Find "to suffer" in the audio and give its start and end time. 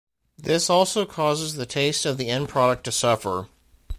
2.85-3.49